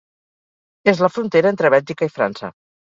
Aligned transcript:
És 0.93 1.03
la 1.05 1.11
frontera 1.19 1.53
entre 1.57 1.73
Bèlgica 1.77 2.11
i 2.13 2.19
França. 2.19 2.55